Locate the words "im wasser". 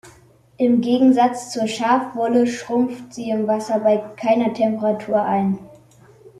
3.29-3.81